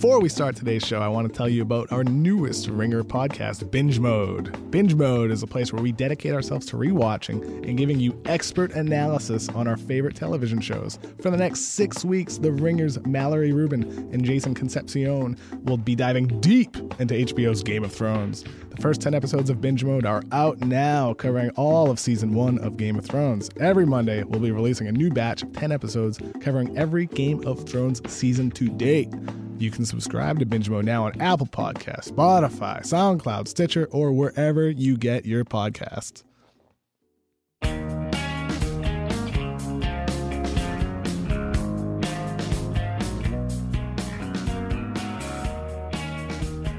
[0.00, 3.70] before we start today's show, I want to tell you about our newest Ringer podcast,
[3.70, 4.70] Binge Mode.
[4.70, 8.72] Binge Mode is a place where we dedicate ourselves to rewatching and giving you expert
[8.72, 10.98] analysis on our favorite television shows.
[11.20, 16.28] For the next six weeks, the Ringers Mallory Rubin and Jason Concepcion will be diving
[16.40, 18.44] deep into HBO's Game of Thrones.
[18.70, 22.58] The first 10 episodes of Binge Mode are out now, covering all of season one
[22.60, 23.50] of Game of Thrones.
[23.60, 27.68] Every Monday, we'll be releasing a new batch of 10 episodes covering every Game of
[27.68, 29.12] Thrones season to date.
[29.60, 34.70] You can subscribe to Binge Mode now on Apple Podcasts, Spotify, SoundCloud, Stitcher, or wherever
[34.70, 36.22] you get your podcasts.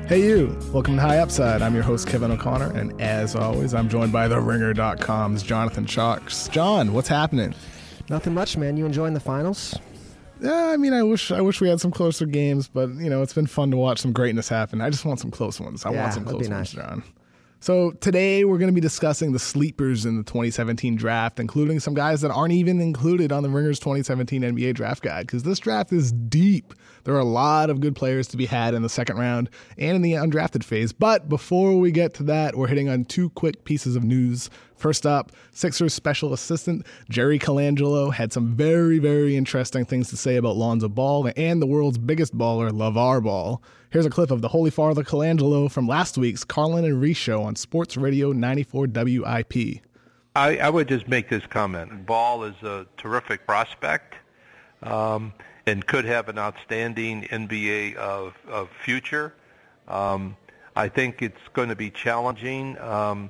[0.08, 0.58] Hey, you.
[0.74, 1.62] Welcome to High Upside.
[1.62, 6.50] I'm your host, Kevin O'Connor, and as always, I'm joined by the Ringer.com's Jonathan Tjarks.
[6.50, 7.54] John, what's happening?
[8.10, 8.76] Nothing much, man.
[8.76, 9.78] You enjoying the finals?
[10.42, 13.22] Yeah, I mean, I wish I wish we had some closer games, but you know,
[13.22, 14.82] it's been fun to watch some greatness happen.
[14.82, 15.86] I just want some close ones.
[15.86, 16.72] I Yeah, want some close ones, nice.
[16.72, 17.04] John.
[17.64, 21.94] So today we're going to be discussing the sleepers in the 2017 draft, including some
[21.94, 25.94] guys that aren't even included on the Ringers 2017 NBA draft guide because this draft
[25.94, 26.74] is deep.
[27.04, 29.96] There are a lot of good players to be had in the second round and
[29.96, 30.92] in the undrafted phase.
[30.92, 34.50] But before we get to that, we're hitting on two quick pieces of news.
[34.82, 40.38] First up, Sixers special assistant Jerry Colangelo had some very, very interesting things to say
[40.38, 43.62] about Lonzo Ball and the world's biggest baller, LeVar Ball.
[43.92, 47.44] Here's a clip of the Holy Father Colangelo from last week's Carlin and Reese show
[47.44, 49.84] on Sports Radio 94 WIP.
[50.36, 52.08] I, I would just make this comment.
[52.08, 54.16] Ball is a terrific prospect
[54.82, 55.32] um,
[55.68, 59.36] and could have an outstanding NBA of, of future.
[59.88, 60.36] Um,
[60.76, 63.30] I think it's going to be challenging um,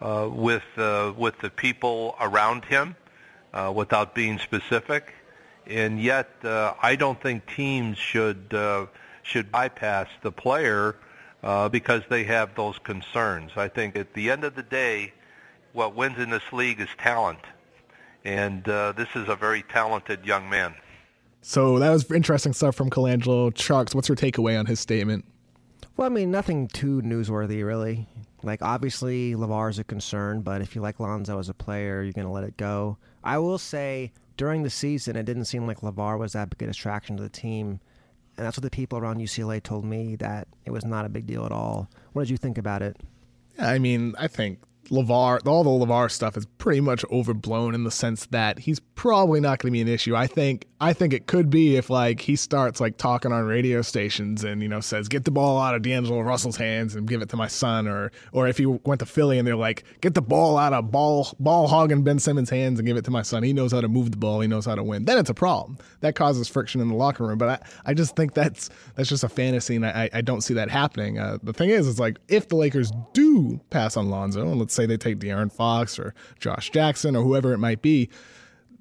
[0.00, 2.96] uh, with uh, with the people around him,
[3.52, 5.14] uh, without being specific.
[5.66, 8.86] And yet, uh, I don't think teams should uh,
[9.22, 10.96] should bypass the player
[11.42, 13.52] uh, because they have those concerns.
[13.56, 15.14] I think at the end of the day,
[15.72, 17.40] what wins in this league is talent,
[18.24, 20.74] and uh, this is a very talented young man.
[21.40, 23.52] So that was interesting stuff from Colangelo.
[23.52, 25.26] Tjarks, what's your takeaway on his statement?
[25.96, 28.08] Well, I mean, nothing too newsworthy, really.
[28.44, 32.26] Like, obviously, LeVar's a concern, but if you like Lonzo as a player, you're going
[32.26, 32.98] to let it go.
[33.22, 36.66] I will say, during the season, it didn't seem like LeVar was that big a
[36.66, 37.80] distraction to the team.
[38.36, 41.26] And that's what the people around UCLA told me, that it was not a big
[41.26, 41.88] deal at all.
[42.12, 42.96] What did you think about it?
[43.58, 44.58] I mean, I think
[44.90, 49.40] LeVar, all the LeVar stuff is pretty much overblown in the sense that he's probably
[49.40, 50.14] not going to be an issue.
[50.16, 53.80] I think I think it could be if like he starts like talking on radio
[53.80, 57.22] stations and you know says get the ball out of D'Angelo Russell's hands and give
[57.22, 60.12] it to my son, or or if he went to Philly and they're like get
[60.12, 63.22] the ball out of ball ball hogging Ben Simmons' hands and give it to my
[63.22, 63.42] son.
[63.42, 64.40] He knows how to move the ball.
[64.40, 65.06] He knows how to win.
[65.06, 65.78] Then it's a problem.
[66.00, 67.38] That causes friction in the locker room.
[67.38, 70.52] But I, I just think that's that's just a fantasy, and I I don't see
[70.52, 71.18] that happening.
[71.18, 74.74] Uh, the thing is, it's like if the Lakers do pass on Lonzo, and let's
[74.74, 78.10] say they take De'Aaron Fox or Josh Jackson or whoever it might be.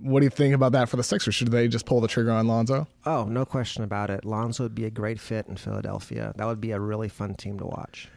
[0.03, 1.34] What do you think about that for the Sixers?
[1.34, 2.88] Should they just pull the trigger on Lonzo?
[3.06, 4.25] Oh, no question about it.
[4.25, 6.34] Lonzo would be a great fit in Philadelphia.
[6.36, 8.09] That would be a really fun team to watch.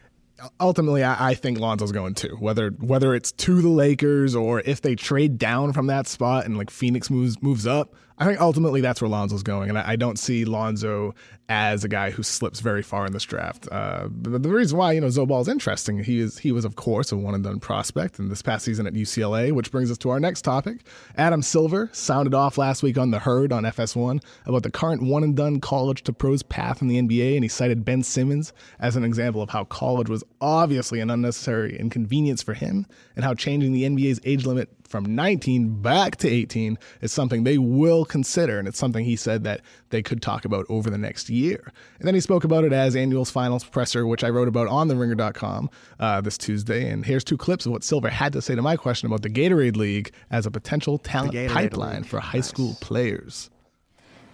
[0.61, 4.83] ultimately I, I think Lonzo's going to Whether whether it's to the Lakers or if
[4.83, 8.81] they trade down from that spot and like Phoenix moves moves up, I think ultimately
[8.81, 11.15] that's where Lonzo's going, and I, I don't see Lonzo
[11.49, 13.69] as a guy who slips very far in this draft.
[13.71, 16.77] Uh, but the reason why you know Zobal is interesting, he is he was of
[16.77, 19.99] course a one and done prospect in this past season at UCLA, which brings us
[19.99, 20.81] to our next topic.
[21.17, 25.23] Adam Silver sounded off last week on the Herd on FS1 about the current one
[25.23, 28.97] and done college to pros path in the NBA, and he cited Ben Simmons as
[28.97, 33.73] an example of how college was obviously an unnecessary inconvenience for him, and how changing
[33.73, 38.67] the NBA's age limit from 19 back to 18 is something they will consider, and
[38.67, 39.61] it's something he said that
[39.91, 41.73] they could talk about over the next year.
[41.99, 44.89] And then he spoke about it as Annual's finals presser, which I wrote about on
[44.89, 45.71] TheRinger.com
[46.01, 46.89] uh, this Tuesday.
[46.89, 49.31] And here's two clips of what Silver had to say to my question about the
[49.31, 52.07] Gatorade League as a potential talent pipeline League.
[52.07, 53.51] for high school players.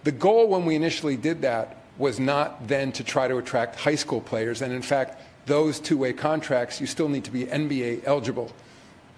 [0.03, 3.95] The goal when we initially did that was not then to try to attract high
[3.95, 4.61] school players.
[4.61, 8.51] And in fact, those two way contracts, you still need to be NBA eligible,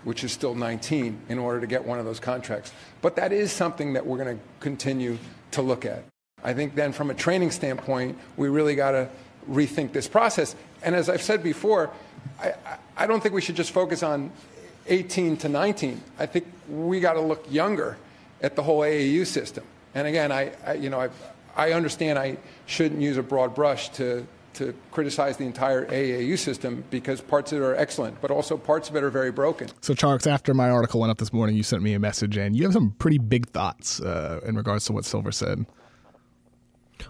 [0.06, 2.72] which is still 19, in order to get one of those contracts.
[3.02, 5.18] But that is something that we're going to continue
[5.52, 6.06] to look at.
[6.44, 9.10] I think then, from a training standpoint, we really got to
[9.50, 10.56] rethink this process.
[10.84, 11.90] And as I've said before,
[12.40, 12.54] I,
[12.96, 14.32] I- don't think we should just focus on
[14.88, 16.02] 18 to 19.
[16.20, 17.98] I think we got to look younger
[18.42, 19.64] at the whole AAU system.
[19.96, 21.10] And again, I, I you know, I,
[21.56, 22.38] I understand I
[22.68, 27.62] shouldn't use a broad brush to, to criticize the entire AAU system because parts of
[27.62, 29.70] it are excellent, but also parts of it are very broken.
[29.82, 32.56] So, Tjarks, after my article went up this morning, you sent me a message, and
[32.56, 35.66] you have some pretty big thoughts uh, in regards to what Silver said.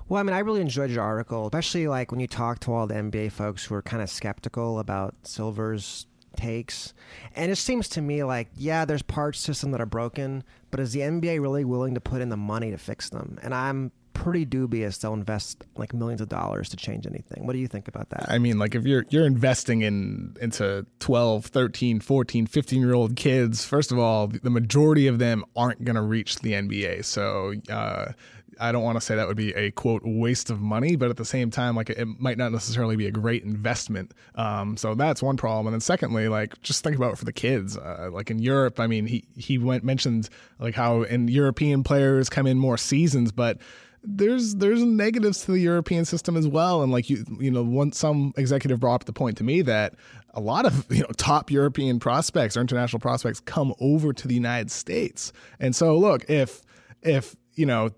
[0.07, 2.88] Well, I mean, I really enjoyed your article, especially like when you talk to all
[2.88, 6.94] the NBA folks who are kind of skeptical about Silver's takes.
[7.36, 10.80] And it seems to me like, yeah, there's parts to some that are broken, but
[10.80, 13.39] is the NBA really willing to put in the money to fix them?
[13.41, 17.45] And I'm pretty dubious they'll invest like millions of dollars to change anything.
[17.45, 18.25] What do you think about that?
[18.29, 23.15] I mean, like if you're you're investing in into 12, 13, 14, 15 year old
[23.15, 27.06] kids, first of all, the majority of them aren't going to reach the NBA.
[27.06, 28.13] So, uh,
[28.57, 31.17] I don't want to say that would be a quote waste of money, but at
[31.17, 34.13] the same time, like it might not necessarily be a great investment.
[34.35, 35.67] Um, so that's one problem.
[35.67, 37.77] And then secondly, like just think about it for the kids.
[37.77, 42.29] Uh, like in Europe, I mean, he he went mentioned like how in European players
[42.29, 43.57] come in more seasons, but
[44.07, 46.83] there's there's negatives to the European system as well.
[46.83, 49.95] And like you you know, one some executive brought up the point to me that
[50.33, 54.35] a lot of you know top European prospects or international prospects come over to the
[54.35, 55.33] United States.
[55.59, 56.61] And so look, if
[57.01, 57.91] if you know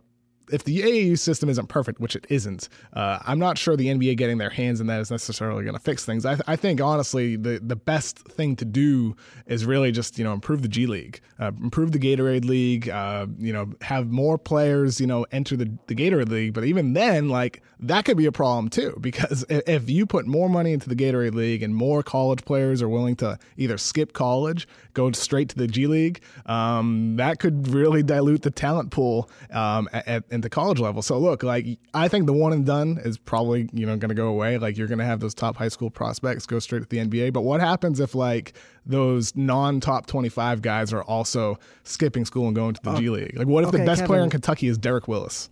[0.51, 4.17] if the AAU system isn't perfect, which it isn't, uh, I'm not sure the NBA
[4.17, 6.25] getting their hands in that is necessarily going to fix things.
[6.25, 9.15] I, I, think honestly, the the best thing to do
[9.45, 13.27] is really just you know improve the G League, uh, improve the Gatorade League, uh,
[13.37, 16.53] you know have more players you know enter the the Gatorade League.
[16.53, 20.49] But even then, like that could be a problem too because if you put more
[20.49, 24.67] money into the Gatorade League and more college players are willing to either skip college,
[24.93, 29.87] go straight to the G League, um, that could really dilute the talent pool um,
[29.93, 31.01] at, at into college level.
[31.01, 34.15] So look, like I think the one and done is probably you know going to
[34.15, 34.57] go away.
[34.57, 37.33] Like you're going to have those top high school prospects go straight to the NBA.
[37.33, 38.53] But what happens if like
[38.85, 43.37] those non-top 25 guys are also skipping school and going to the oh, G League?
[43.37, 45.49] Like what if okay, the best Kevin, player in Kentucky is Derek Willis?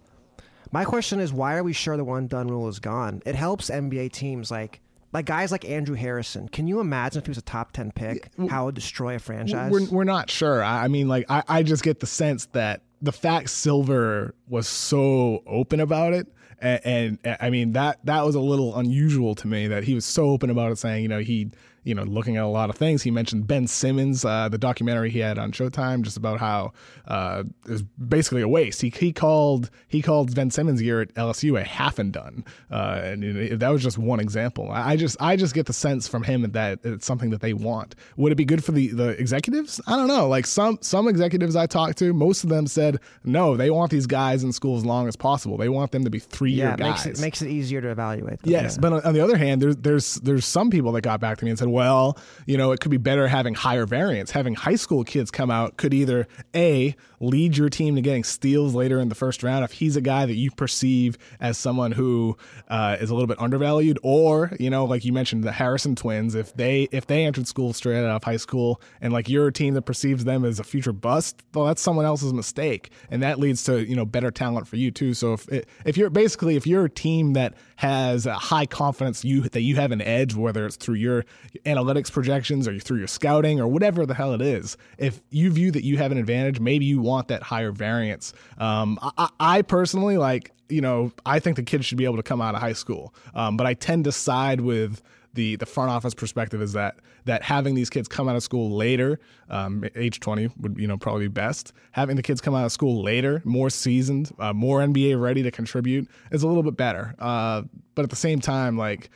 [0.71, 3.21] My question is, why are we sure the one done rule is gone?
[3.25, 4.81] It helps NBA teams like
[5.15, 6.49] like guys like Andrew Harrison.
[6.49, 9.19] Can you imagine if he was a top ten pick, how it would destroy a
[9.19, 9.71] franchise?
[9.71, 10.61] We're, we're not sure.
[10.61, 15.43] I mean, like I, I just get the sense that the fact Silver was so
[15.45, 16.27] open about it,
[16.59, 20.05] and, and, I mean that that was a little unusual to me that he was
[20.05, 21.51] so open about it, saying you know he
[21.85, 23.03] you know, looking at a lot of things.
[23.03, 26.73] He mentioned Ben Simmons, uh, the documentary he had on Showtime, just about how
[27.07, 28.81] uh, it was basically a waste.
[28.81, 32.99] He, he called he called Ben Simmons' year at LSU a half and done, uh,
[33.03, 34.69] and it, that was just one example.
[34.71, 37.93] I just I just get the sense from him that it's something that they want.
[38.17, 39.79] Would it be good for the the executives?
[39.85, 40.27] I don't know.
[40.27, 43.55] Like some some executives I talked to, most of them said no.
[43.55, 45.55] They want these guys in school as long as possible.
[45.55, 47.05] They want them to be three year yeah, guys.
[47.05, 48.41] Makes it makes it easier to evaluate.
[48.41, 48.81] Them, yes, yeah.
[48.81, 51.51] but on the other hand, there's there's there's some people that got back to me
[51.51, 54.31] and said, well, you know, it could be better having higher variance.
[54.31, 58.73] Having high school kids come out could either A, lead your team to getting steals
[58.73, 62.37] later in the first round if he's a guy that you perceive as someone who
[62.69, 66.33] uh, is a little bit undervalued, or, you know, like you mentioned, the Harrison twins,
[66.33, 69.53] if they if they entered school straight out of high school and like you're a
[69.53, 72.89] team that perceives them as a future bust, well, that's someone else's mistake.
[73.09, 75.13] And that leads to, you know, better talent for you too.
[75.13, 79.41] So if if you're basically if you're a team that has a high confidence you
[79.41, 81.25] that you have an edge, whether it's through your
[81.65, 85.71] analytics projections or through your scouting or whatever the hell it is, if you view
[85.71, 88.33] that you have an advantage, maybe you want that higher variance.
[88.57, 92.23] Um, I, I, personally like, you know, I think the kids should be able to
[92.23, 95.01] come out of high school, um, but I tend to side with
[95.35, 96.95] the the front office perspective is that
[97.25, 99.19] that having these kids come out of school later,
[99.49, 101.73] um, age 20 would you know probably be best.
[101.91, 105.51] Having the kids come out of school later, more seasoned, uh, more NBA ready to
[105.51, 107.13] contribute is a little bit better.
[107.19, 107.63] Uh,
[107.93, 109.09] but at the same time, like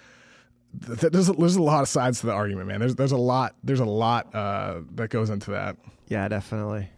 [0.74, 2.80] there's a, there's a lot of sides to the argument, man.
[2.80, 5.78] There's there's a lot there's a lot uh, that goes into that.
[6.08, 6.90] Yeah, definitely.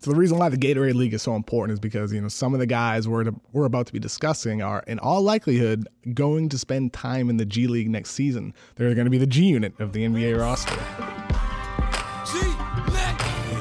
[0.00, 2.54] So the reason why the Gatorade League is so important is because you know some
[2.54, 6.48] of the guys we're to, we're about to be discussing are in all likelihood going
[6.50, 8.54] to spend time in the G League next season.
[8.76, 11.37] They're going to be the G unit of the NBA roster.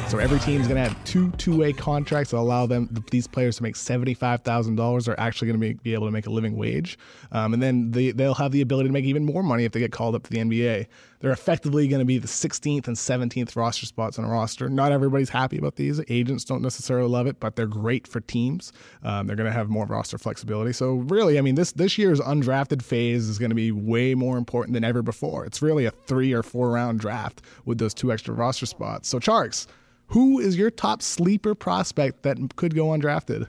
[0.09, 3.57] So every team is going to have two two-way contracts that allow them these players
[3.57, 5.05] to make seventy-five thousand dollars.
[5.05, 6.97] They're actually going to be, able to make a living wage,
[7.33, 9.81] um, and then they, they'll have the ability to make even more money if they
[9.81, 10.87] get called up to the NBA.
[11.19, 14.69] They're effectively going to be the 16th and 17th roster spots on a roster.
[14.69, 15.99] Not everybody's happy about these.
[16.09, 18.71] Agents don't necessarily love it, but they're great for teams.
[19.03, 20.71] Um, they're going to have more roster flexibility.
[20.71, 24.37] So really, I mean, this this year's undrafted phase is going to be way more
[24.37, 25.45] important than ever before.
[25.45, 29.09] It's really a three or four round draft with those two extra roster spots.
[29.09, 29.67] So Tjarks.
[30.07, 33.47] Who is your top sleeper prospect that could go undrafted?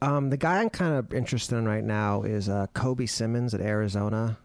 [0.00, 3.60] Um, the guy I'm kind of interested in right now is uh, Kobi Simmons at
[3.60, 4.38] Arizona.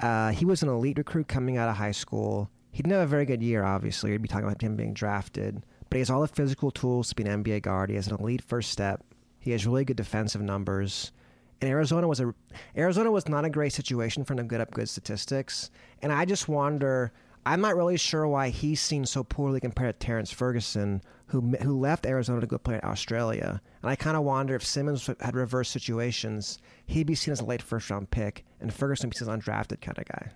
[0.00, 2.50] Uh, he was an elite recruit coming out of high school.
[2.72, 4.10] He didn't have a very good year, obviously.
[4.10, 5.62] We'd be talking about him being drafted.
[5.88, 7.90] But he has all the physical tools to be an NBA guard.
[7.90, 9.04] He has an elite first step.
[9.38, 11.12] He has really good defensive numbers.
[11.60, 12.34] And Arizona was a
[12.76, 15.70] Arizona was not a great situation for him to get up good statistics.
[16.00, 17.12] And I just wonder
[17.46, 21.78] I'm not really sure why he's seen so poorly compared to Terrence Ferguson, who who
[21.78, 23.60] left Arizona to go play in Australia.
[23.82, 27.44] And I kind of wonder if Simmons had reverse situations, he'd be seen as a
[27.44, 30.30] late first round pick, and Ferguson would be seen as undrafted kind of guy.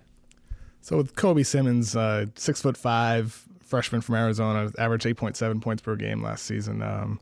[0.81, 5.59] So with Kobi Simmons, uh, six foot five freshman from Arizona, averaged eight point seven
[5.59, 6.81] points per game last season.
[6.81, 7.19] Um,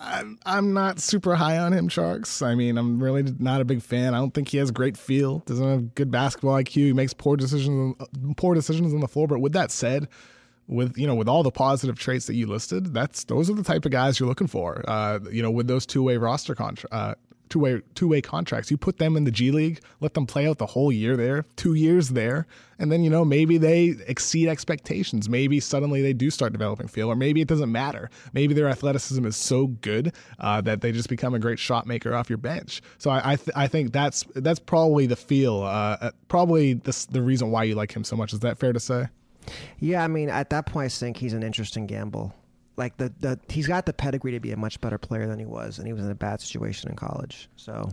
[0.00, 2.44] I'm, I'm not super high on him, Tjarks.
[2.44, 4.14] I mean, I'm really not a big fan.
[4.14, 5.40] I don't think he has great feel.
[5.40, 6.72] Doesn't have good basketball IQ.
[6.72, 7.96] He makes poor decisions,
[8.36, 9.26] poor decisions on the floor.
[9.26, 10.08] But with that said,
[10.66, 13.62] with you know with all the positive traits that you listed, that's those are the
[13.62, 14.82] type of guys you're looking for.
[14.88, 17.14] Uh, you know, with those two way roster contract, uh,
[17.48, 18.70] two way two way contracts.
[18.70, 21.44] You put them in the G League, let them play out the whole year there,
[21.56, 22.46] two years there,
[22.78, 25.28] and then you know maybe they exceed expectations.
[25.28, 28.10] Maybe suddenly they do start developing feel, or maybe it doesn't matter.
[28.32, 32.14] Maybe their athleticism is so good uh, that they just become a great shot maker
[32.14, 32.82] off your bench.
[32.98, 37.06] So I I, th- I think that's that's probably the feel, uh, uh probably the
[37.10, 38.32] the reason why you like him so much.
[38.32, 39.08] Is that fair to say?
[39.78, 42.34] Yeah, I mean, at that point, I think he's an interesting gamble
[42.76, 45.46] like the, the he's got the pedigree to be a much better player than he
[45.46, 47.48] was, and he was in a bad situation in college.
[47.56, 47.88] So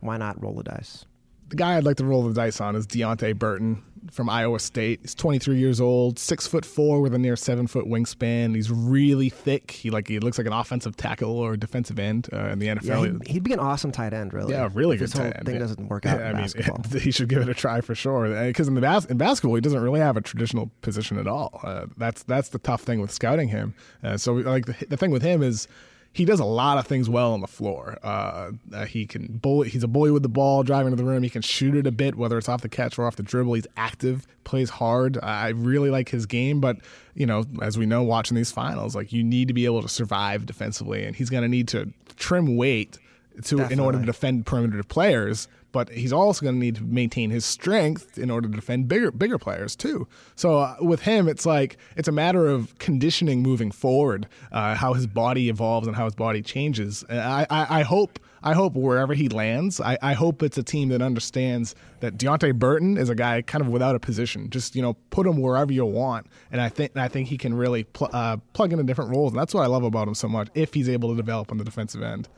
[0.00, 1.04] why not roll the dice?
[1.50, 5.00] The guy I'd like to roll the dice on is Deonte Burton from Iowa State.
[5.02, 8.54] He's 23 years old, six foot four with a near seven foot wingspan.
[8.54, 9.72] He's really thick.
[9.72, 12.84] He like he looks like an offensive tackle or defensive end uh, in the NFL.
[12.84, 14.52] Yeah, he'd, he'd, be an awesome tight end, really.
[14.52, 15.46] Yeah, really good this tight end.
[15.46, 16.20] Thing doesn't work out.
[16.20, 18.46] Yeah, I mean, he should give it a try for sure.
[18.46, 21.60] Because in the bas- in basketball, he doesn't really have a traditional position at all.
[21.62, 23.74] Uh, that's that's the tough thing with scouting him.
[24.02, 25.68] Uh, so like the, the thing with him is
[26.12, 27.96] he does a lot of things well on the floor.
[28.02, 29.68] Uh, uh, he can bully.
[29.68, 31.22] He's a bully with the ball, driving to the rim.
[31.22, 33.54] He can shoot it a bit, whether it's off the catch or off the dribble.
[33.54, 35.18] He's active, plays hard.
[35.22, 36.78] I really like his game, but
[37.14, 39.88] you know, as we know, watching these finals, like you need to be able to
[39.88, 42.98] survive defensively, and he's going to need to trim weight
[43.36, 43.72] to Definitely.
[43.72, 47.44] in order to defend perimeter players but he's also going to need to maintain his
[47.44, 50.06] strength in order to defend bigger bigger players too.
[50.36, 54.94] So uh, with him, it's like it's a matter of conditioning moving forward, uh, how
[54.94, 57.04] his body evolves and how his body changes.
[57.08, 58.18] I, I, I hope.
[58.42, 62.58] I hope wherever he lands, I, I hope it's a team that understands that Deonte
[62.58, 64.48] Burton is a guy kind of without a position.
[64.48, 67.52] Just you know, put him wherever you want, and I think I think he can
[67.52, 70.26] really pl- uh, plug into different roles, and that's what I love about him so
[70.26, 70.48] much.
[70.54, 72.28] If he's able to develop on the defensive end.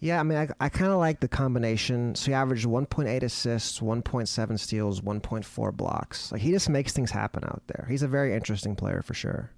[0.00, 2.14] Yeah, I mean, I, I kind of like the combination.
[2.14, 6.32] So he averaged 1.8 assists, 1.7 steals, 1.4 blocks.
[6.32, 7.86] Like he just makes things happen out there.
[7.88, 9.50] He's a very interesting player for sure.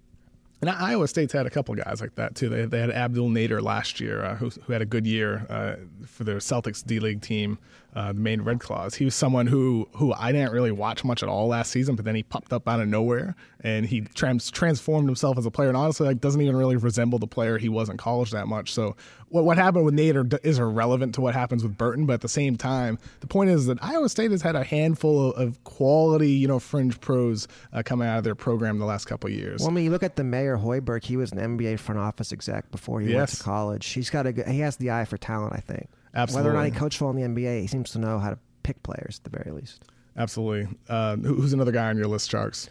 [0.60, 2.48] And Iowa State's had a couple guys like that too.
[2.48, 5.76] They, they had Abdul Nader last year, uh, who, who had a good year uh,
[6.06, 7.58] for their Celtics D League team,
[7.94, 8.94] uh, the Maine Red Claws.
[8.94, 12.04] He was someone who who I didn't really watch much at all last season, but
[12.04, 15.68] then he popped up out of nowhere and he trans- transformed himself as a player.
[15.68, 18.72] And honestly, like doesn't even really resemble the player he was in college that much.
[18.72, 18.94] So
[19.30, 22.04] what what happened with Nader is irrelevant to what happens with Burton.
[22.04, 25.32] But at the same time, the point is that Iowa State has had a handful
[25.32, 29.06] of, of quality, you know, fringe pros uh, coming out of their program the last
[29.06, 29.60] couple years.
[29.60, 31.04] Well, I mean, you look at the mayor Hoiberg.
[31.04, 33.16] He was an NBA front office exec before he yes.
[33.16, 33.86] went to college.
[33.88, 35.54] He's got a he has the eye for talent.
[35.54, 35.88] I think.
[36.18, 36.48] Absolutely.
[36.48, 38.38] Whether or not he coached well in the NBA, he seems to know how to
[38.64, 39.84] pick players at the very least.
[40.16, 40.76] Absolutely.
[40.88, 42.68] Uh, who's another guy on your list, Tjarks?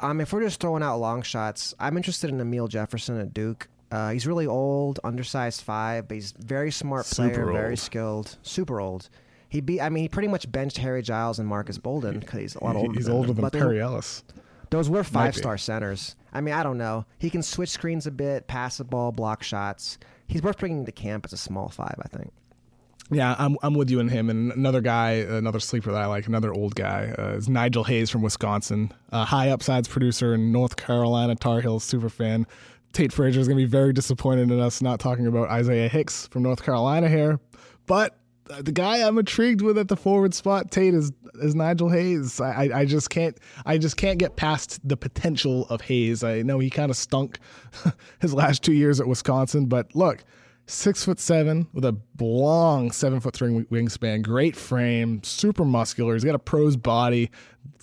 [0.00, 3.68] Um, if we're just throwing out long shots, I'm interested in Amile Jefferson at Duke.
[3.90, 8.80] Uh, he's really old, undersized five, but he's very smart player, super very skilled, super
[8.80, 9.08] old.
[9.48, 9.80] He beat.
[9.80, 12.76] I mean, he pretty much benched Harry Giles and Marques Bolden because he's a lot
[12.76, 12.92] older.
[12.92, 13.48] He's than older them.
[13.48, 14.24] than Perry Ellis.
[14.70, 16.16] Those were five star centers.
[16.32, 17.06] I mean, I don't know.
[17.18, 19.98] He can switch screens a bit, pass the ball, block shots.
[20.26, 22.32] He's worth bringing to camp as a small five, I think.
[23.10, 24.28] Yeah, I'm I'm with you and him.
[24.28, 28.10] And another guy, another sleeper that I like, another old guy, uh, is Nigel Hayes
[28.10, 32.46] from Wisconsin, a high upsides producer in North Carolina Tar Heels super fan.
[32.92, 36.26] Tate Frazier is going to be very disappointed in us not talking about Isaiah Hicks
[36.28, 37.38] from North Carolina here,
[37.86, 38.18] but
[38.60, 42.40] the guy I'm intrigued with at the forward spot, Tate, is is Nigel Hayes.
[42.40, 46.24] I, I just can't I just can't get past the potential of Hayes.
[46.24, 47.38] I know he kind of stunk
[48.20, 50.24] his last two years at Wisconsin, but look,
[50.66, 56.14] six foot seven with a long seven foot three wingspan, great frame, super muscular.
[56.14, 57.30] He's got a pro's body,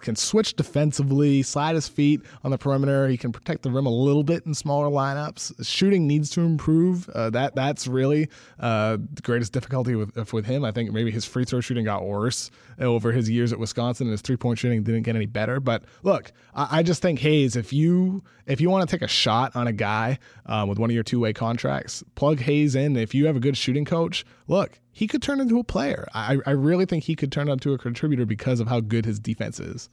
[0.06, 3.08] can switch defensively, slide his feet on the perimeter.
[3.08, 5.66] He can protect the rim a little bit in smaller lineups.
[5.66, 7.10] Shooting needs to improve.
[7.10, 10.64] Uh, that that's really uh, the greatest difficulty with with him.
[10.64, 14.12] I think maybe his free throw shooting got worse over his years at Wisconsin, and
[14.12, 15.60] his three point shooting didn't get any better.
[15.60, 19.08] But look, I, I just think Hayes, if you if you want to take a
[19.08, 22.96] shot on a guy um, with one of your two way contracts, plug Hayes in.
[22.96, 26.08] If you have a good shooting coach, look, he could turn into a player.
[26.14, 29.20] I, I really think he could turn into a contributor because of how good his
[29.20, 29.90] defense is.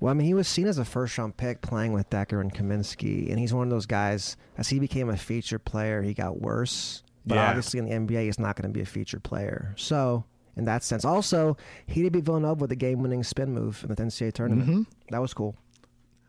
[0.00, 2.52] Well, I mean, he was seen as a first round pick playing with Dekker and
[2.52, 4.36] Kaminsky, and he's one of those guys.
[4.58, 7.02] As he became a featured player, he got worse.
[7.24, 7.48] But yeah.
[7.48, 9.74] obviously, in the NBA, he's not going to be a featured player.
[9.76, 10.24] So,
[10.56, 13.94] in that sense, also he did beat Villanova with a game winning spin move in
[13.94, 14.68] the NCAA tournament.
[14.68, 14.82] Mm-hmm.
[15.10, 15.56] That was cool.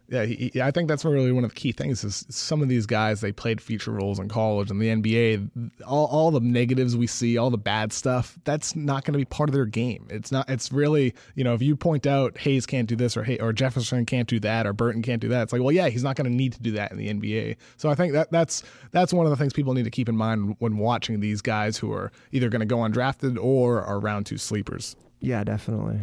[0.09, 2.85] Yeah, he, I think that's really one of the key things is some of these
[2.85, 5.71] guys they played feature roles in college and the NBA.
[5.87, 9.25] All, all the negatives we see, all the bad stuff, that's not going to be
[9.25, 10.07] part of their game.
[10.09, 10.49] It's not.
[10.49, 13.53] It's really you know if you point out Hayes can't do this or hey or
[13.53, 16.15] Jefferson can't do that or Burton can't do that, it's like well yeah he's not
[16.15, 17.55] going to need to do that in the NBA.
[17.77, 20.17] So I think that that's that's one of the things people need to keep in
[20.17, 24.25] mind when watching these guys who are either going to go undrafted or are round
[24.25, 24.95] two sleepers.
[25.21, 26.01] Yeah, definitely.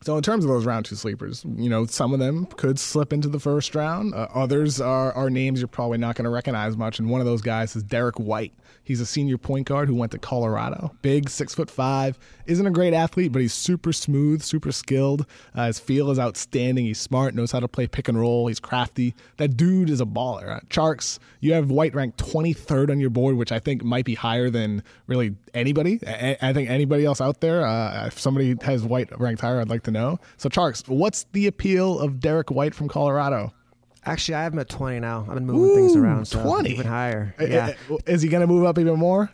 [0.00, 3.12] So in terms of those round two sleepers, you know, some of them could slip
[3.12, 4.14] into the first round.
[4.14, 7.26] Uh, others are, are names you're probably not going to recognize much, and one of
[7.26, 8.52] those guys is Derrick White.
[8.88, 10.94] He's a senior point guard who went to Colorado.
[11.02, 12.18] Big, six foot five.
[12.46, 15.26] Isn't a great athlete, but he's super smooth, super skilled.
[15.54, 16.86] Uh, his feel is outstanding.
[16.86, 18.46] He's smart, knows how to play pick and roll.
[18.46, 19.14] He's crafty.
[19.36, 20.56] That dude is a baller.
[20.56, 24.14] Uh, Tjarks, you have White ranked 23rd on your board, which I think might be
[24.14, 26.00] higher than really anybody.
[26.06, 27.66] I, think anybody else out there.
[27.66, 30.18] Uh, if somebody has White ranked higher, I'd like to know.
[30.36, 33.52] So, Tjarks, what's the appeal of Derrick White from Colorado?
[34.04, 35.26] Actually, I have him at 20 now.
[35.28, 36.26] I've been moving Ooh, things around.
[36.26, 36.70] So 20?
[36.70, 37.34] Even higher.
[37.38, 37.74] Eh, eh, yeah.
[37.90, 39.30] Eh, is he going to move up even more?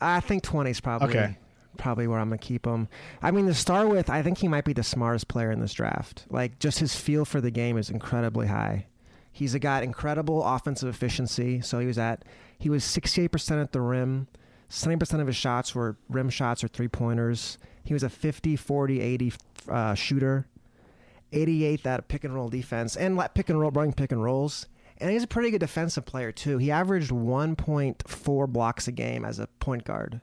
[0.00, 1.38] I think 20 is probably okay.
[1.78, 2.88] probably where I'm going to keep him.
[3.22, 5.72] I mean, to start with, I think he might be the smartest player in this
[5.72, 6.26] draft.
[6.30, 8.86] Like, just his feel for the game is incredibly high.
[9.32, 11.60] He's got incredible offensive efficiency.
[11.60, 12.24] So he was at,
[12.58, 14.28] he was 68% at the rim.
[14.70, 17.58] 70% of his shots were rim shots or three pointers.
[17.84, 19.32] He was a 50, 40, 80
[19.68, 20.46] uh, shooter.
[21.34, 24.66] 88 that pick and roll defense and let pick and roll, running pick and rolls.
[24.98, 26.58] And he's a pretty good defensive player too.
[26.58, 30.20] He averaged 1.4 blocks a game as a point guard.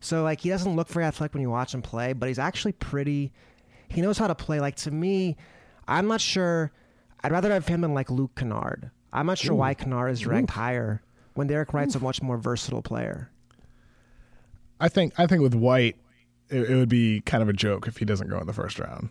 [0.00, 2.72] So like he doesn't look very athletic when you watch him play, but he's actually
[2.72, 3.32] pretty.
[3.88, 4.60] He knows how to play.
[4.60, 5.36] Like to me,
[5.86, 6.72] I'm not sure.
[7.22, 8.90] I'd rather have him than like Luke Kennard.
[9.12, 9.58] I'm not sure Ooh.
[9.58, 10.54] why Kennard is ranked Ooh.
[10.54, 11.02] higher
[11.34, 13.30] when Derrick White's a much more versatile player.
[14.80, 15.96] I think I think with White,
[16.50, 18.78] it, it would be kind of a joke if he doesn't go in the first
[18.78, 19.10] round.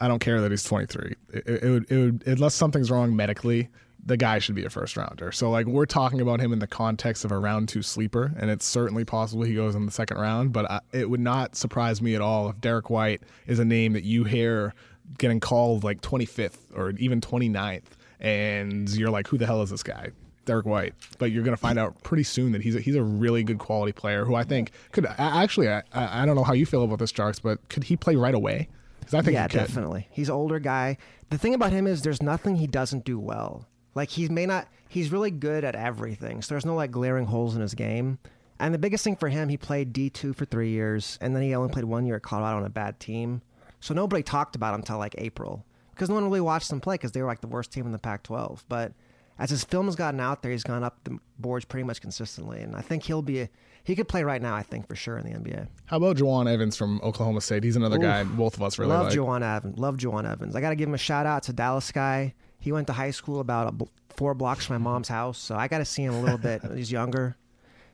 [0.00, 1.14] I don't care that he's 23.
[1.32, 3.68] It, it, would, it would, unless something's wrong medically,
[4.04, 5.32] the guy should be a first rounder.
[5.32, 8.50] So like we're talking about him in the context of a round two sleeper, and
[8.50, 10.52] it's certainly possible he goes in the second round.
[10.52, 13.94] But I, it would not surprise me at all if Derrick White is a name
[13.94, 14.74] that you hear
[15.18, 17.82] getting called like 25th or even 29th,
[18.20, 20.10] and you're like, who the hell is this guy?
[20.46, 23.02] Derrick White, but you're going to find out pretty soon that he's a, he's a
[23.02, 26.64] really good quality player who I think could actually I, I don't know how you
[26.64, 28.68] feel about this, Tjarks, but could he play right away?
[29.00, 30.08] Because I think yeah, definitely.
[30.10, 30.96] He's an older guy.
[31.30, 33.66] The thing about him is there's nothing he doesn't do well.
[33.94, 34.68] Like he may not.
[34.88, 36.42] He's really good at everything.
[36.42, 38.18] So there's no like glaring holes in his game.
[38.58, 41.42] And the biggest thing for him, he played D two for three years, and then
[41.42, 43.42] he only played one year at Colorado on a bad team.
[43.80, 46.94] So nobody talked about him until like April because no one really watched him play
[46.94, 48.64] because they were like the worst team in the Pac-12.
[48.68, 48.92] But
[49.38, 52.60] as his film has gotten out there, he's gone up the boards pretty much consistently,
[52.60, 53.42] and I think he'll be.
[53.42, 53.50] A,
[53.84, 55.68] he could play right now, I think, for sure in the NBA.
[55.84, 57.62] How about Jawun Evans from Oklahoma State?
[57.62, 59.14] He's another Ooh, guy both of us really love like.
[59.16, 59.78] Jawun Evans.
[59.78, 60.56] Love Jawun Evans.
[60.56, 62.34] I got to give him a shout out to Dallas guy.
[62.58, 63.74] He went to high school about
[64.16, 66.62] four blocks from my mom's house, so I got to see him a little bit.
[66.74, 67.36] He's younger.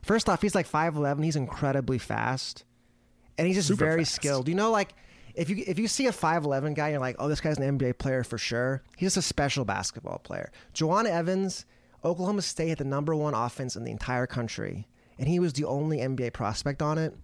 [0.01, 1.23] First off, he's like five eleven.
[1.23, 2.65] He's incredibly fast,
[3.37, 4.15] and he's just Super very fast.
[4.15, 4.47] skilled.
[4.47, 4.93] You know, like
[5.35, 7.97] if you if you see a 5'11 guy, you're like, oh, this guy's an NBA
[7.97, 8.83] player for sure.
[8.97, 10.51] He's just a special basketball player.
[10.73, 11.65] Jawun Evans
[12.03, 15.65] Oklahoma State had the number one offense in the entire country, and he was the
[15.65, 17.15] only NBA prospect on it.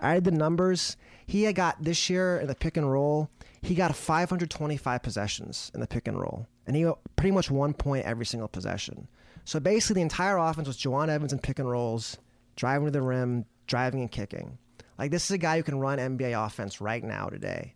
[0.00, 0.96] I had the numbers.
[1.26, 3.28] He had got this year in the pick and roll,
[3.60, 8.06] he got 525 possessions in the pick and roll, and he pretty much one point
[8.06, 9.08] every single possession.
[9.44, 12.18] So basically, the entire offense was Jawun Evans and pick and rolls,
[12.56, 14.58] driving to the rim, driving and kicking.
[14.98, 17.74] Like this is a guy who can run NBA offense right now today.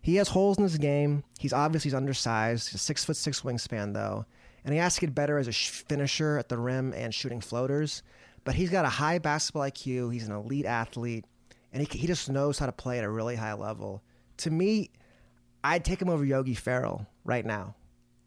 [0.00, 1.24] He has holes in his game.
[1.38, 2.68] He's obviously he's undersized.
[2.68, 4.26] He's a six foot six wingspan though,
[4.64, 8.02] and he has to get better as a finisher at the rim and shooting floaters.
[8.44, 10.12] But he's got a high basketball IQ.
[10.12, 11.24] He's an elite athlete,
[11.72, 14.02] and he he just knows how to play at a really high level.
[14.38, 14.90] To me,
[15.62, 17.76] I'd take him over Yogi Ferrell right now.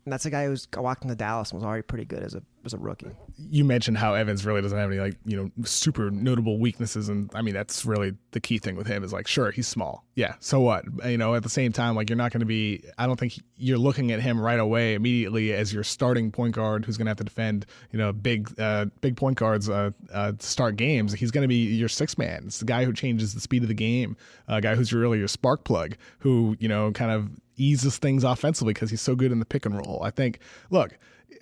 [0.06, 2.44] And that's a guy who's walked into Dallas and was already pretty good as a
[2.66, 3.12] as a rookie.
[3.38, 7.30] You mentioned how Evans really doesn't have any like you know super notable weaknesses, and
[7.34, 10.36] I mean that's really the key thing with him is like sure he's small, yeah,
[10.40, 10.86] so what?
[11.06, 12.82] You know, at the same time, like you're not going to be.
[12.98, 16.86] I don't think you're looking at him right away immediately as your starting point guard
[16.86, 20.32] who's going to have to defend you know big uh, big point guards uh, uh,
[20.40, 21.12] start games.
[21.12, 22.44] He's going to be your six man.
[22.46, 24.16] It's the guy who changes the speed of the game,
[24.48, 28.74] a guy who's really your spark plug, who you know kind of eases things offensively
[28.74, 30.02] because he's so good in the pick and roll.
[30.02, 30.98] I think, look,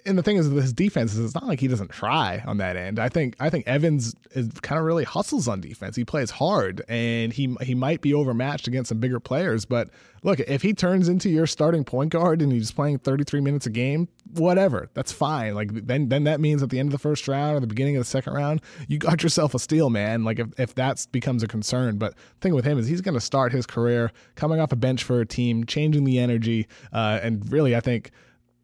[0.05, 2.75] and the thing is his defense is it's not like he doesn't try on that
[2.75, 2.99] end.
[2.99, 5.95] I think I think Evans is kind of really hustles on defense.
[5.95, 9.89] He plays hard and he he might be overmatched against some bigger players, but
[10.23, 13.69] look, if he turns into your starting point guard and he's playing 33 minutes a
[13.69, 14.89] game, whatever.
[14.93, 15.55] That's fine.
[15.55, 17.95] Like then then that means at the end of the first round or the beginning
[17.95, 20.23] of the second round, you got yourself a steal, man.
[20.23, 23.15] Like if if that becomes a concern, but the thing with him is he's going
[23.15, 27.19] to start his career coming off a bench for a team, changing the energy uh,
[27.21, 28.11] and really I think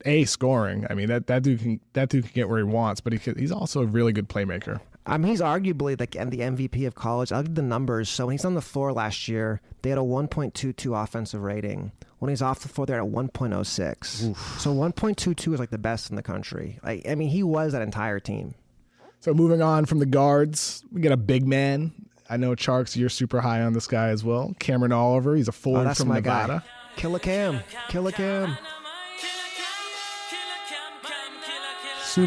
[0.06, 0.86] a scoring.
[0.90, 3.20] I mean that that dude can that dude can get where he wants, but he
[3.20, 4.80] can, he's also a really good playmaker.
[5.06, 7.32] I mean, he's arguably like the MVP of college.
[7.32, 8.10] I'll give the numbers.
[8.10, 11.94] So when he's on the floor last year, they had a 1.22 offensive rating.
[12.20, 14.36] When he's off the floor, they're at 1.06.
[14.60, 16.80] So 1.22 is like the best in the country.
[16.84, 18.54] Like, I mean, he was that entire team.
[19.22, 21.92] So moving on from the guards, we get a big man.
[22.30, 24.54] I know Tjarks, you're super high on this guy as well.
[24.60, 26.64] Cameron Oliver, he's a Oh, forward that's from Nevada.
[26.64, 26.72] guy.
[26.98, 27.62] Killer Cam.
[27.88, 28.58] Killer Cam.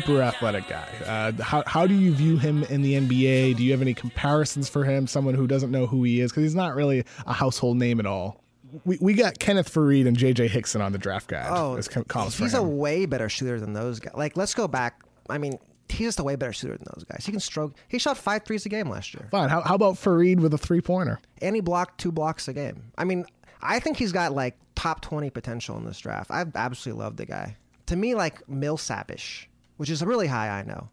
[0.01, 0.89] Super athletic guy.
[1.07, 3.57] Uh, how, how do you view him in the NBA?
[3.57, 5.07] Do you have any comparisons for him?
[5.07, 8.07] Someone who doesn't know who he is because he's not really a household name at
[8.07, 8.43] all.
[8.85, 11.49] We, we got Kenneth Faried and JJ Hickson on the draft guide.
[11.51, 14.15] Oh, as com- comps for he's a way better shooter than those guys.
[14.15, 15.03] Like, let's go back.
[15.29, 15.59] I mean,
[15.91, 17.27] he's just a way better shooter than those guys.
[17.27, 17.75] He can stroke.
[17.89, 19.51] He shot five threes a game last year, Fine.
[19.51, 21.21] How, how about Faried with a three pointer?
[21.43, 22.85] and he blocked two blocks a game.
[22.97, 23.27] I mean,
[23.61, 26.31] I think he's got like top twenty potential in this draft.
[26.31, 27.57] I absolutely love the guy.
[27.87, 30.49] To me, like Millsapish, which is really high.
[30.49, 30.89] I know.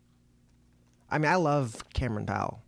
[1.10, 2.62] I mean, I love Cameron Powell.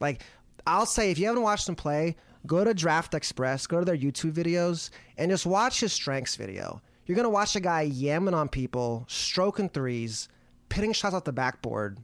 [0.00, 0.22] Like,
[0.66, 3.96] I'll say if you haven't watched him play, go to Draft Express, go to their
[3.96, 6.80] YouTube videos, and just watch his strengths video.
[7.06, 10.28] You're gonna watch a guy yamming on people, stroking threes,
[10.68, 11.98] pitting shots off the backboard,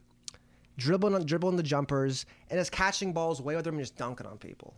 [0.77, 4.37] dribbling dribbling the jumpers, and just catching balls way over them and just dunking on
[4.37, 4.75] people.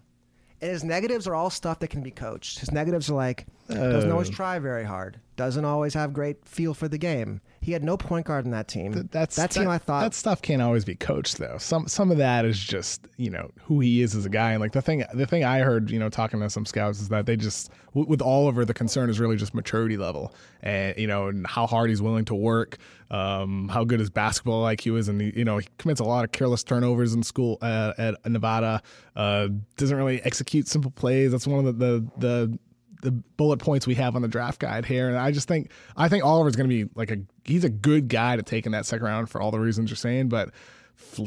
[0.61, 2.59] And his negatives are all stuff that can be coached.
[2.59, 4.33] His negatives are like doesn't always Oh.
[4.33, 7.41] try very hard, doesn't always have great feel for the game.
[7.61, 9.09] He had no point guard in that team.
[9.11, 9.65] That's that team.
[9.65, 11.57] that, I thought that stuff can't always be coached though.
[11.57, 14.51] Some some of that is just you know who he is as a guy.
[14.51, 17.09] And like the thing the thing I heard you know talking to some scouts is
[17.09, 21.07] that they just w- with Oliver the concern is really just maturity level and you
[21.07, 22.77] know and how hard he's willing to work,
[23.09, 26.25] um, how good his basketball IQ is, and he, you know he commits a lot
[26.25, 28.81] of careless turnovers in school uh, at Nevada.
[29.15, 31.31] Uh, doesn't really execute simple plays.
[31.31, 32.59] That's one of the the, the
[33.03, 35.09] the bullet points we have on the draft guide here.
[35.09, 38.07] And I just think I think Oliver's going to be like a he's a good
[38.07, 40.51] guy to take in that second round for all the reasons you're saying, but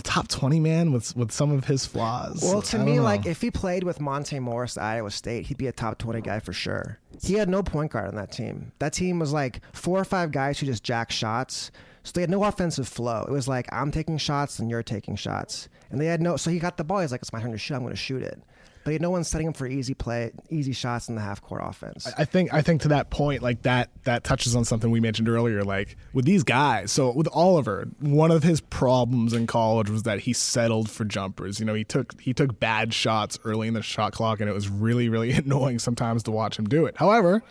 [0.03, 2.41] top 20 man with with some of his flaws.
[2.43, 3.03] Well, to me, know.
[3.03, 6.23] like if he played with Monte Morris at Iowa State, he'd be a top twenty
[6.23, 6.99] guy for sure.
[7.23, 8.73] He had no point guard on that team.
[8.79, 11.71] That team was like four or five guys who just jack shots.
[12.05, 13.25] So they had no offensive flow.
[13.29, 16.37] It was like I'm taking shots and you're taking shots, and they had no.
[16.37, 17.01] So he got the ball.
[17.01, 17.75] He's like, "It's my turn to shoot.
[17.75, 18.41] I'm going to shoot it."
[18.87, 22.09] But no one setting him for easy play, easy shots in the half court offense.
[22.17, 25.29] I think I think to that point, like that that touches on something we mentioned
[25.29, 25.65] earlier.
[25.65, 30.21] Like with these guys, so with Oliver, one of his problems in college was that
[30.21, 31.59] he settled for jumpers.
[31.59, 34.53] You know, he took he took bad shots early in the shot clock, and it
[34.53, 36.97] was really really annoying sometimes to watch him do it.
[36.97, 37.43] However,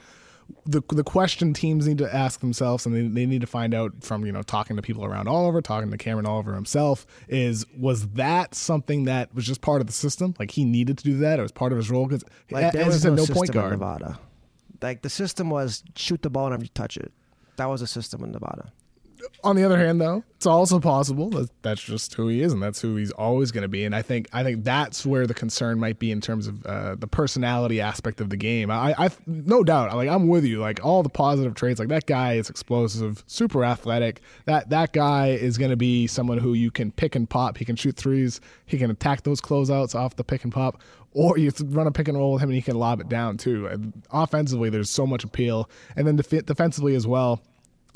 [0.65, 4.03] the the question teams need to ask themselves, and they, they need to find out
[4.03, 8.07] from you know talking to people around Oliver, talking to Cameron Oliver himself, is was
[8.09, 10.33] that something that was just part of the system?
[10.39, 12.85] Like he needed to do that, it was part of his role because Like there
[12.85, 13.71] was no, no point in guard.
[13.71, 14.19] Nevada.
[14.81, 17.11] Like the system was shoot the ball whenever you touch it.
[17.57, 18.71] That was a system in Nevada.
[19.43, 22.61] On the other hand, though, it's also possible that that's just who he is, and
[22.61, 23.83] that's who he's always going to be.
[23.83, 26.95] And I think I think that's where the concern might be in terms of uh,
[26.95, 28.69] the personality aspect of the game.
[28.71, 30.59] I, I no doubt, like I'm with you.
[30.59, 34.21] Like all the positive traits, like that guy is explosive, super athletic.
[34.45, 37.57] That that guy is going to be someone who you can pick and pop.
[37.57, 38.41] He can shoot threes.
[38.65, 40.81] He can attack those closeouts off the pick and pop.
[41.13, 43.37] Or you run a pick and roll with him, and he can lob it down
[43.37, 43.93] too.
[44.11, 47.41] Offensively, there's so much appeal, and then def- defensively as well.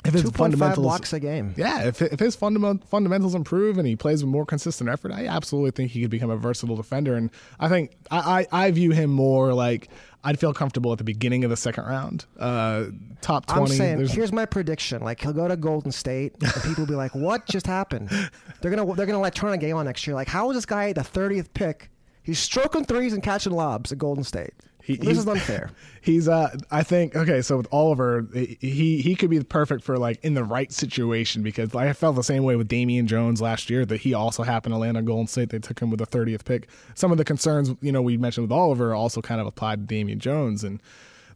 [0.04, 1.52] If his Two point five fundamentals blocks a game.
[1.56, 5.26] yeah, if, if his fundament, fundamentals improve and he plays with more consistent effort, I
[5.26, 7.14] absolutely think he could become a versatile defender.
[7.16, 9.88] And I think I, I, I view him more like
[10.24, 12.86] I'd feel comfortable at the beginning of the second round, uh,
[13.20, 15.02] top I'm saying There's- here's my prediction.
[15.02, 18.08] Like he'll go to Golden State, and people will be like, "What just happened?"
[18.60, 20.14] They're gonna they're gonna like turn a game on next year.
[20.14, 21.90] Like, how is this guy the 30th pick?
[22.22, 24.52] He's stroking threes and catching lobs at Golden State.
[24.82, 25.70] He- this he's- is unfair.
[26.02, 30.18] He's uh I think okay, so with Oliver, he he could be perfect for like
[30.24, 33.84] in the right situation because I felt the same way with Damian Jones last year
[33.84, 35.50] that he also happened to land on Golden State.
[35.50, 36.68] They took him with the 30th pick.
[36.94, 39.94] Some of the concerns, you know, we mentioned with Oliver also kind of applied to
[39.94, 40.80] Damian Jones and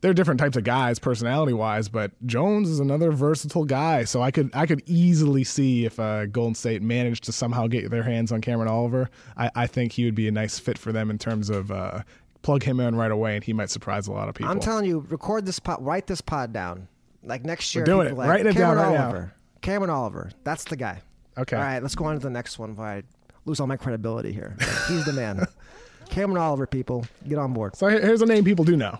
[0.00, 4.04] they're different types of guys personality wise, but Jones is another versatile guy.
[4.04, 7.90] So I could I could easily see if uh, Golden State managed to somehow get
[7.90, 9.08] their hands on Cameron Oliver.
[9.36, 12.00] I, I think he would be a nice fit for them in terms of uh,
[12.44, 14.52] plug him in right away, and he might surprise a lot of people.
[14.52, 16.86] I'm telling you, record this pod, write this pod down.
[17.24, 18.16] Like next year, We're doing it.
[18.16, 19.04] Like, Writing it down Cameron right now.
[19.06, 19.34] Oliver.
[19.62, 20.30] Cameron Oliver.
[20.44, 21.00] That's the guy.
[21.38, 21.56] Okay.
[21.56, 22.70] All right, let's go on to the next one.
[22.70, 23.02] Before I
[23.46, 24.56] lose all my credibility here.
[24.88, 25.46] He's the man.
[26.10, 27.74] Cameron Oliver, people, get on board.
[27.76, 28.98] So here's a name people do know: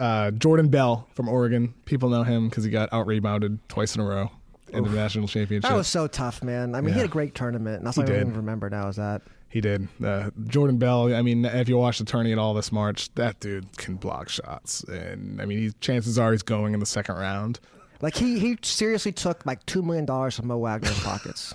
[0.00, 1.72] uh, Jordan Bell from Oregon.
[1.84, 4.30] People know him because he got out rebounded twice in a row
[4.72, 5.70] in the national championship.
[5.70, 6.74] That was so tough, man.
[6.74, 7.78] I mean, he had a great tournament.
[7.78, 9.22] And that's what I even remember now is that.
[9.50, 9.88] He did.
[10.02, 11.12] Uh, Jordan Bell.
[11.12, 14.28] I mean, if you watch the tourney at all this March, that dude can block
[14.28, 17.58] shots, and I mean, he, chances are he's going in the second round.
[18.00, 21.52] Like he he seriously took like two million dollars from Mo Wagner's pockets.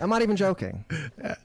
[0.00, 0.84] I'm not even joking.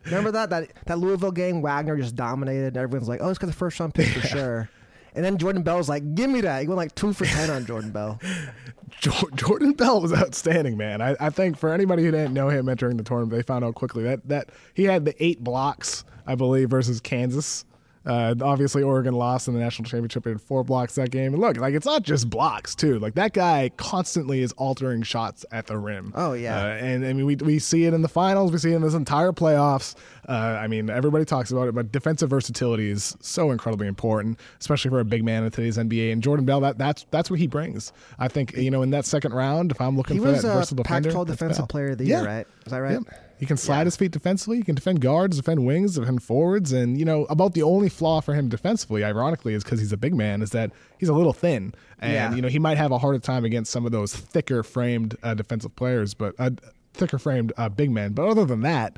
[0.05, 1.61] Remember that that that Louisville game?
[1.61, 2.67] Wagner just dominated.
[2.67, 4.69] And everyone's like, "Oh, it's because the first round pick for sure."
[5.15, 7.65] And then Jordan Bell's like, "Give me that." He went like two for ten on
[7.65, 8.19] Jordan Bell.
[9.35, 11.01] Jordan Bell was outstanding, man.
[11.01, 13.75] I, I think for anybody who didn't know him entering the tournament, they found out
[13.75, 17.65] quickly that that he had the eight blocks, I believe, versus Kansas
[18.05, 21.33] uh, obviously, Oregon lost in the national championship in four blocks that game.
[21.33, 22.99] And look, like it's not just blocks too.
[22.99, 26.11] Like that guy constantly is altering shots at the rim.
[26.15, 28.51] Oh yeah, uh, and I mean we we see it in the finals.
[28.51, 29.95] We see it in this entire playoffs.
[30.27, 34.89] Uh, I mean everybody talks about it, but defensive versatility is so incredibly important, especially
[34.89, 36.11] for a big man in today's NBA.
[36.11, 37.93] And Jordan Bell, that that's that's what he brings.
[38.19, 40.83] I think you know in that second round, if I'm looking he for that versatile
[40.83, 42.47] defender, Pac-12 Defensive Player of the Year, right?
[42.65, 42.93] Is that right?
[42.93, 43.03] Yep.
[43.43, 43.83] He can slide yeah.
[43.83, 44.55] his feet defensively.
[44.55, 46.71] He can defend guards, defend wings, defend forwards.
[46.71, 49.97] And, you know, about the only flaw for him defensively, ironically, is because he's a
[49.97, 51.73] big man, is that he's a little thin.
[51.99, 52.33] And, yeah.
[52.33, 55.33] you know, he might have a harder time against some of those thicker framed uh,
[55.33, 56.51] defensive players, but uh,
[56.93, 58.13] thicker framed uh, big men.
[58.13, 58.97] But other than that,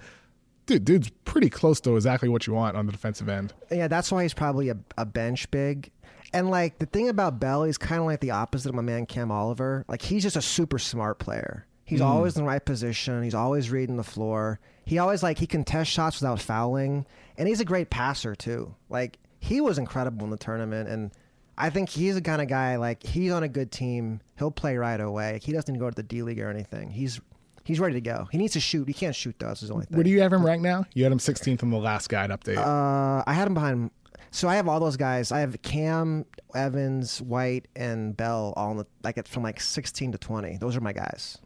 [0.68, 3.52] dude, dude's pretty close to exactly what you want on the defensive end.
[3.72, 5.90] Yeah, that's why he's probably a, a bench big.
[6.34, 9.08] And like the thing about Bell, he's kind of like the opposite of my man
[9.08, 9.86] Cam Oliver.
[9.88, 11.66] Like he's just a super smart player.
[11.86, 12.06] He's mm.
[12.06, 13.24] always in the right position.
[13.24, 14.60] He's always reading the floor.
[14.86, 17.06] He always like he can test shots without fouling,
[17.38, 18.76] and he's a great passer too.
[18.90, 21.12] Like he was incredible in the tournament, and
[21.58, 24.20] I think he's the kind of guy like he's on a good team.
[24.38, 25.40] He'll play right away.
[25.44, 26.90] He doesn't go to the D League or anything.
[26.90, 27.22] He's
[27.64, 28.28] he's ready to go.
[28.32, 28.88] He needs to shoot.
[28.88, 29.48] He can't shoot though.
[29.48, 29.96] That's his only thing.
[29.96, 30.86] Where do you have him right now?
[30.94, 32.58] You had him 16th in the last guide update.
[32.58, 33.92] Uh, I had him behind.
[34.32, 35.32] So I have all those guys.
[35.32, 40.18] I have Cam, Evans, White, and Bell all in the like from like 16 to
[40.18, 40.58] 20.
[40.58, 41.38] Those are my guys.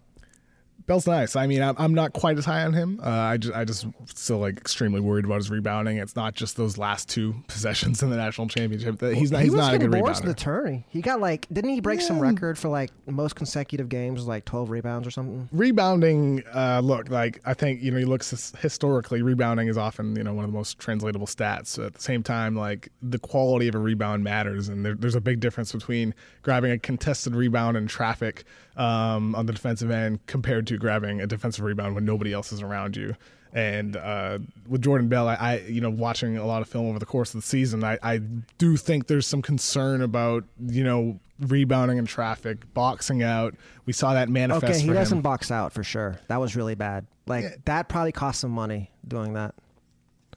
[0.90, 1.36] Bell's nice.
[1.36, 3.00] I mean, I'm, I'm not quite as high on him.
[3.00, 5.98] Uh, I just I just still like extremely worried about his rebounding.
[5.98, 9.00] It's not just those last two possessions in the national championship.
[9.00, 9.44] He's not.
[9.44, 10.26] He's not a good rebounder.
[10.26, 10.84] the turn.
[10.90, 12.08] He got like didn't he break yeah.
[12.08, 15.48] some record for like most consecutive games, like 12 rebounds or something?
[15.52, 16.42] Rebounding.
[16.56, 20.34] Uh, look, like I think you know, he looks historically, rebounding is often you know
[20.34, 21.68] one of the most translatable stats.
[21.68, 25.14] So at the same time, like the quality of a rebound matters, and there, there's
[25.14, 28.44] a big difference between grabbing a contested rebound in traffic
[28.80, 32.62] um, on the defensive end compared to grabbing a defensive rebound when nobody else is
[32.62, 33.16] around you.
[33.52, 37.00] And uh, with Jordan Bell, I, I, you know watching a lot of film over
[37.00, 38.20] the course of the season, I, I
[38.58, 43.56] do think there's some concern about you know rebounding in traffic, boxing out.
[43.86, 44.66] We saw that manifest.
[44.66, 45.22] Okay, he doesn't him.
[45.24, 46.20] box out for sure.
[46.28, 47.08] That was really bad.
[47.26, 47.56] Like yeah.
[47.66, 49.56] that probably cost some money doing that.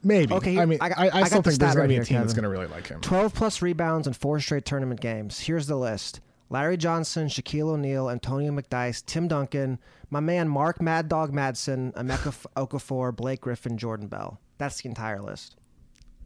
[0.01, 0.33] Maybe.
[0.33, 0.59] Okay.
[0.59, 2.21] I mean, I, I, I still think there's going to be a team Kevin.
[2.23, 2.99] that's going to really like him.
[2.99, 5.39] Twelve plus rebounds in four straight tournament games.
[5.39, 6.19] Here's the list:
[6.53, 9.79] Larry Johnson, Shaquille O'Neal, Antonio McDyess, Tim Duncan,
[10.11, 14.39] my man Mark Mad Dog Madsen, Emeka Okafor, Blake Griffin, Jordan Bell.
[14.59, 15.55] That's the entire list.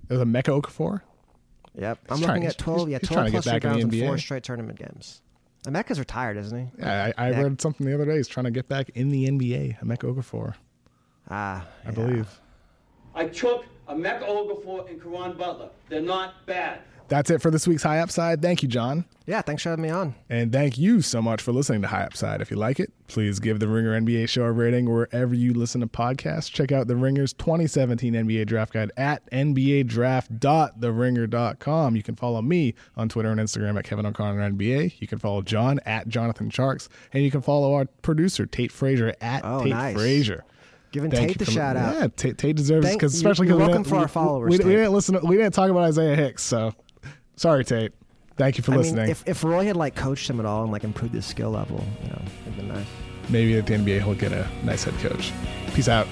[0.10, 1.00] There's Emeka Okafor?
[1.76, 2.00] Yep.
[2.10, 5.22] I'm looking at 12, he's, yeah, 12 plus rebounds in, in four straight tournament games.
[5.66, 6.82] Emeka's retired, isn't he?
[6.82, 8.18] Yeah, I, I read something the other day.
[8.18, 9.80] He's trying to get back in the NBA.
[9.80, 10.56] Emeka Okafor.
[11.30, 11.92] Ah, I yeah.
[11.92, 12.42] believe.
[13.16, 15.70] I took Emeka Okafor and Caron Butler.
[15.88, 16.82] They're not bad.
[17.10, 18.41] That's it for this week's High Upside.
[18.41, 19.06] Thank you, John.
[19.26, 20.13] Yeah, thanks for having me on.
[20.30, 22.41] And thank you so much for listening to High Upside.
[22.41, 25.82] If you like it, please give the Ringer NBA show a rating wherever you listen
[25.82, 26.52] to podcasts.
[26.52, 31.96] Check out the Ringer's 2017 NBA Draft Guide at nbadraft.theringer.com.
[31.96, 35.00] You can follow me on Twitter and Instagram at Kevin O'Connor NBA.
[35.00, 36.88] You can follow John at Jonathan Tjarks.
[37.13, 39.96] And you can follow our producer, Tate Frazier, at oh, Tate nice.
[39.96, 40.46] Frazier.
[40.91, 41.96] Giving Thank Tate the shout out.
[41.96, 44.52] Yeah, Tate, Tate deserves because especially because welcome for our followers.
[44.52, 45.20] We, we, didn't listen.
[45.22, 46.74] We didn't talk about Isaiah Hicks, so
[47.38, 47.93] Sorry, Tate.
[48.36, 49.04] Thank you for I listening.
[49.04, 51.52] Mean, if, if Roy had like coached him at all and like improved his skill
[51.52, 52.86] level, you know, it'd been nice.
[53.30, 55.32] Maybe at the NBA he'll get a nice head coach.
[55.73, 56.08] Peace out.